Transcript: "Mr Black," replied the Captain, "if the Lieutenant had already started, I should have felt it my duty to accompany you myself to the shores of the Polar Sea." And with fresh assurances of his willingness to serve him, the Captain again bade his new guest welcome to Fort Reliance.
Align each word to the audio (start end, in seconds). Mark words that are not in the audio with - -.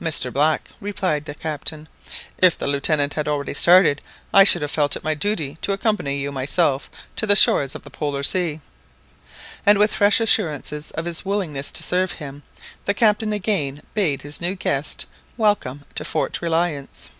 "Mr 0.00 0.32
Black," 0.32 0.68
replied 0.80 1.24
the 1.24 1.34
Captain, 1.34 1.88
"if 2.38 2.56
the 2.56 2.68
Lieutenant 2.68 3.14
had 3.14 3.26
already 3.26 3.52
started, 3.52 4.00
I 4.32 4.44
should 4.44 4.62
have 4.62 4.70
felt 4.70 4.94
it 4.94 5.02
my 5.02 5.14
duty 5.14 5.58
to 5.62 5.72
accompany 5.72 6.18
you 6.18 6.30
myself 6.30 6.88
to 7.16 7.26
the 7.26 7.34
shores 7.34 7.74
of 7.74 7.82
the 7.82 7.90
Polar 7.90 8.22
Sea." 8.22 8.60
And 9.66 9.76
with 9.76 9.92
fresh 9.92 10.20
assurances 10.20 10.92
of 10.92 11.04
his 11.04 11.24
willingness 11.24 11.72
to 11.72 11.82
serve 11.82 12.12
him, 12.12 12.44
the 12.84 12.94
Captain 12.94 13.32
again 13.32 13.82
bade 13.92 14.22
his 14.22 14.40
new 14.40 14.54
guest 14.54 15.04
welcome 15.36 15.84
to 15.96 16.04
Fort 16.04 16.40
Reliance. 16.40 17.10